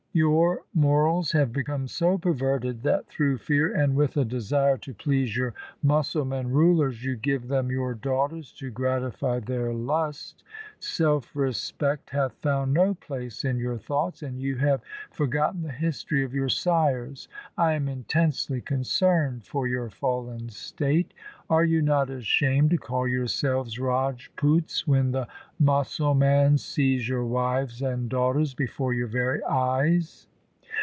Your 0.13 0.63
morals 0.73 1.31
have 1.31 1.53
become 1.53 1.87
so 1.87 2.17
perverted 2.17 2.83
that 2.83 3.07
through 3.07 3.37
fear 3.37 3.73
and 3.73 3.95
with 3.95 4.17
a 4.17 4.25
desire 4.25 4.75
to 4.79 4.93
please 4.93 5.37
your 5.37 5.53
Musalman 5.81 6.49
rulers, 6.51 7.01
you 7.05 7.15
give 7.15 7.47
them 7.47 7.69
your 7.71 7.93
daughters 7.93 8.51
to 8.57 8.69
gratify 8.71 9.39
their 9.39 9.73
lust. 9.73 10.43
Self 10.79 11.33
respect 11.33 12.09
hath 12.09 12.33
found 12.41 12.73
no 12.73 12.93
place 12.93 13.45
in 13.45 13.57
your 13.57 13.77
thoughts, 13.77 14.21
and 14.21 14.37
you 14.41 14.57
have 14.57 14.81
forgotten 15.11 15.61
the 15.61 15.71
history 15.71 16.25
of 16.25 16.33
your 16.33 16.49
sires. 16.49 17.29
I 17.57 17.73
am 17.73 17.87
intensely 17.87 18.59
concerned 18.59 19.45
for 19.45 19.65
your 19.65 19.89
fallen 19.89 20.49
state. 20.49 21.13
Are 21.49 21.63
you 21.65 21.81
not 21.81 22.09
ashamed 22.09 22.71
to 22.71 22.77
call 22.77 23.07
yourselves 23.07 23.77
Rajputs 23.77 24.87
when 24.87 25.11
the 25.11 25.27
Musalmans 25.59 26.61
seize 26.63 27.07
your 27.09 27.25
wives 27.25 27.81
and 27.81 28.09
daughters 28.09 28.53
before 28.53 28.93
your 28.93 29.07
very 29.07 29.43
eyes. 29.43 30.27